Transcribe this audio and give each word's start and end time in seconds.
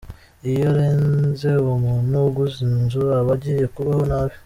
Iyo 0.49 0.63
arenze, 0.71 1.49
uwo 1.61 1.75
muntu 1.85 2.13
uguze 2.27 2.57
inzu, 2.69 3.01
aba 3.19 3.33
agiye 3.37 3.65
kubaho 3.75 4.03
nabi. 4.09 4.35